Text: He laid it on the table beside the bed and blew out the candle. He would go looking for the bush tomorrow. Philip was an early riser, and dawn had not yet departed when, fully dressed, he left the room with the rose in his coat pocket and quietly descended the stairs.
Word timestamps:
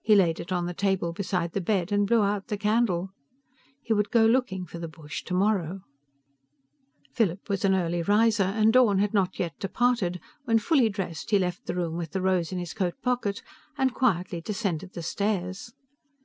He 0.00 0.16
laid 0.16 0.40
it 0.40 0.50
on 0.50 0.66
the 0.66 0.74
table 0.74 1.12
beside 1.12 1.52
the 1.52 1.60
bed 1.60 1.92
and 1.92 2.04
blew 2.04 2.22
out 2.24 2.48
the 2.48 2.56
candle. 2.56 3.12
He 3.80 3.92
would 3.92 4.10
go 4.10 4.26
looking 4.26 4.66
for 4.66 4.80
the 4.80 4.88
bush 4.88 5.22
tomorrow. 5.22 5.82
Philip 7.12 7.48
was 7.48 7.64
an 7.64 7.72
early 7.72 8.02
riser, 8.02 8.42
and 8.42 8.72
dawn 8.72 8.98
had 8.98 9.14
not 9.14 9.38
yet 9.38 9.56
departed 9.60 10.18
when, 10.46 10.58
fully 10.58 10.88
dressed, 10.88 11.30
he 11.30 11.38
left 11.38 11.66
the 11.66 11.76
room 11.76 11.94
with 11.96 12.10
the 12.10 12.20
rose 12.20 12.50
in 12.50 12.58
his 12.58 12.74
coat 12.74 12.94
pocket 13.02 13.40
and 13.78 13.94
quietly 13.94 14.40
descended 14.40 14.94
the 14.94 15.02
stairs. 15.04 15.72